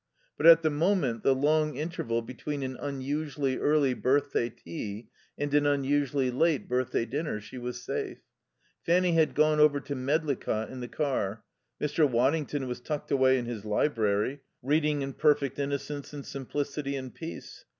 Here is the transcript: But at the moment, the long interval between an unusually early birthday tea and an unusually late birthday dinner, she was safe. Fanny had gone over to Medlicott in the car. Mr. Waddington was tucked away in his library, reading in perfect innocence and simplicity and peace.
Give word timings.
But 0.35 0.47
at 0.47 0.63
the 0.63 0.71
moment, 0.71 1.21
the 1.21 1.35
long 1.35 1.75
interval 1.77 2.23
between 2.23 2.63
an 2.63 2.75
unusually 2.77 3.59
early 3.59 3.93
birthday 3.93 4.49
tea 4.49 5.09
and 5.37 5.53
an 5.53 5.67
unusually 5.67 6.31
late 6.31 6.67
birthday 6.67 7.05
dinner, 7.05 7.39
she 7.39 7.59
was 7.59 7.83
safe. 7.83 8.17
Fanny 8.83 9.11
had 9.11 9.35
gone 9.35 9.59
over 9.59 9.79
to 9.81 9.93
Medlicott 9.93 10.71
in 10.71 10.79
the 10.79 10.87
car. 10.87 11.43
Mr. 11.79 12.09
Waddington 12.09 12.67
was 12.67 12.79
tucked 12.81 13.11
away 13.11 13.37
in 13.37 13.45
his 13.45 13.63
library, 13.63 14.39
reading 14.63 15.03
in 15.03 15.13
perfect 15.13 15.59
innocence 15.59 16.13
and 16.13 16.25
simplicity 16.25 16.95
and 16.95 17.13
peace. 17.13 17.65